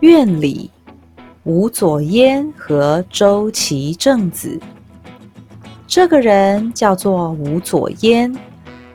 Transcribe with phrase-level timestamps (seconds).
[0.00, 0.70] 院里，
[1.44, 4.58] 吴左焉和周齐正子。
[5.86, 8.34] 这个人叫做吴左焉，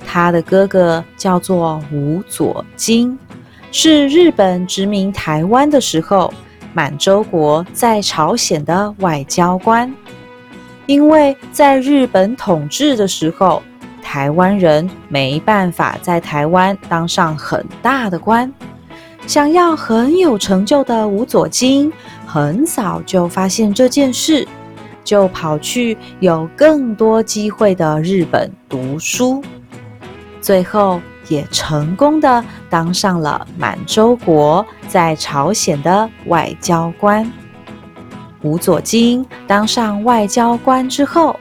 [0.06, 3.18] 他的哥哥叫做吴左京，
[3.72, 6.34] 是日本殖民台湾的时候，
[6.74, 9.94] 满洲国在朝鲜的外交官。
[10.88, 13.62] 因为在日本统治的时候，
[14.02, 18.52] 台湾人没办法在台湾当上很大的官。
[19.28, 21.92] 想要很有成就的吴佐金，
[22.26, 24.48] 很早就发现这件事，
[25.04, 29.44] 就跑去有更多机会的日本读书，
[30.40, 37.30] 最后也成功的当上了满洲国在朝鲜的外交官。
[38.44, 41.36] 吴佐金当上外交官之后，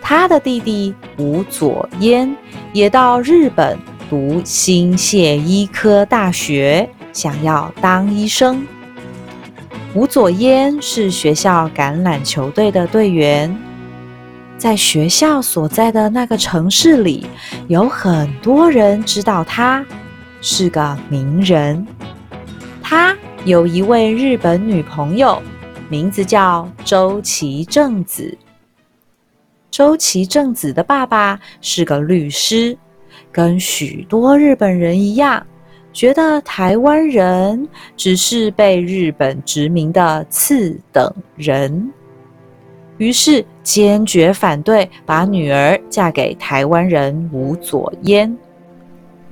[0.00, 2.34] 他的弟弟吴佐焉
[2.72, 6.88] 也到日本读新泻医科大学。
[7.16, 8.66] 想要当医生，
[9.94, 13.56] 吴佐焉是学校橄榄球队的队员，
[14.58, 17.26] 在学校所在的那个城市里，
[17.68, 19.82] 有很多人知道他
[20.42, 21.86] 是个名人。
[22.82, 25.40] 他有一位日本女朋友，
[25.88, 28.36] 名字叫周崎正子。
[29.70, 32.76] 周崎正子的爸爸是个律师，
[33.32, 35.46] 跟许多日本人一样。
[35.96, 37.66] 觉得台湾人
[37.96, 41.90] 只是被日本殖民的次等人，
[42.98, 48.36] 于是坚决反对把女儿嫁给台湾人吴佐焉。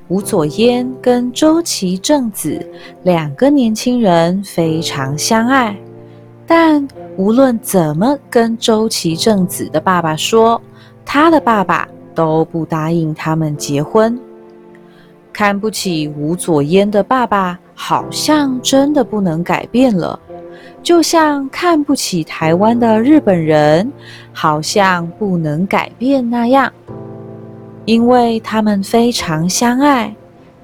[0.08, 2.66] 吴佐焉跟周琦正子
[3.02, 5.76] 两个年轻人非常相爱，
[6.46, 10.58] 但无论怎么跟周琦正子的爸爸说，
[11.04, 14.18] 他的爸爸都不答应他们结婚。
[15.34, 20.16] 看不起吴佐焉的爸爸，好像真的不能改变了，
[20.80, 23.92] 就像看不起台湾的日本人，
[24.32, 26.72] 好像不能改变那样。
[27.84, 30.14] 因为他们非常相爱，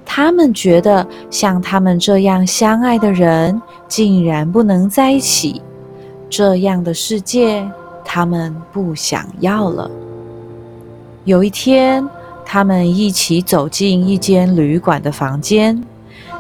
[0.06, 5.61] 他们觉得像他们这样相爱的人，竟然不能在一起，
[6.28, 7.69] 这样的世界，
[8.05, 9.91] 他们不想要了。
[11.25, 12.09] 有一天。
[12.53, 15.81] 他们一起走进一间旅馆的房间，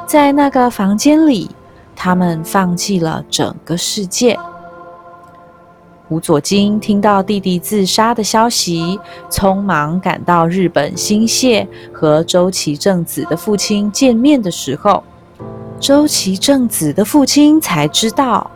[0.08, 1.48] 在那个房间里，
[1.94, 4.36] 他们放弃了整个世界。
[6.08, 8.98] 吴佐金听到弟弟自杀的消息，
[9.30, 15.04] 匆忙赶到日本新泻和周崎正子的父亲见面的时候，
[15.78, 18.50] 周崎正子的父亲才知道，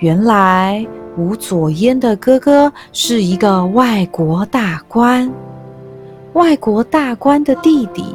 [0.00, 0.86] 原来
[1.16, 5.32] 吴佐焉的哥哥是一个外国大官。
[6.34, 8.14] 外国大官的弟弟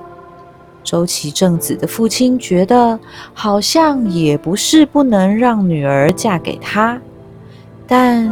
[0.83, 2.99] 周琦正子的父亲觉得，
[3.33, 6.99] 好像也不是不能让女儿嫁给他，
[7.87, 8.25] 但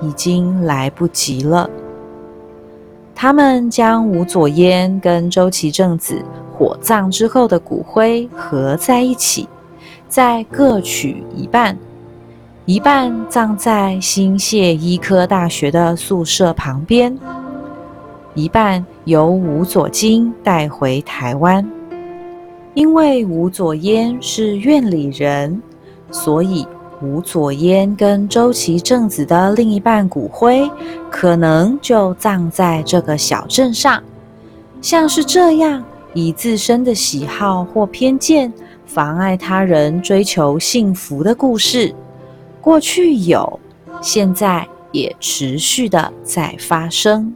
[0.00, 1.68] 已经来不及了。
[3.14, 6.20] 他们将吴佐烟跟周琦正子
[6.52, 9.48] 火葬之后的骨灰合在一起，
[10.08, 11.78] 再各取一半，
[12.64, 17.16] 一半葬在新泻医科大学的宿舍旁边。
[18.34, 21.68] 一半由吴佐金带回台湾，
[22.72, 25.60] 因为吴佐焉是院里人，
[26.10, 26.66] 所以
[27.02, 30.70] 吴佐焉跟周琦正子的另一半骨灰，
[31.10, 34.02] 可能就葬在这个小镇上。
[34.80, 38.50] 像是这样以自身的喜好或偏见
[38.86, 41.94] 妨碍他人追求幸福的故事，
[42.62, 43.60] 过去有，
[44.00, 47.34] 现在也持续的在发生。